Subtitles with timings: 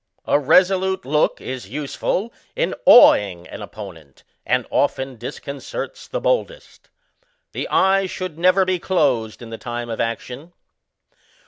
[0.25, 6.89] A resolute look is useAil in awing an opponent, and often disconcerts the boldest.
[7.51, 10.53] The eye should never be closed in the time of action.